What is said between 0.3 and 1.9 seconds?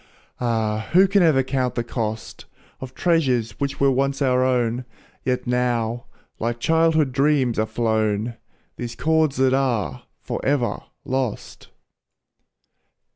Ah! who can ever count the